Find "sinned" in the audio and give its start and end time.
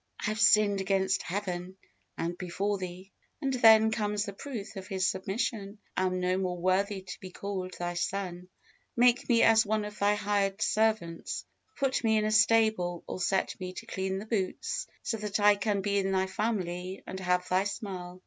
0.41-0.81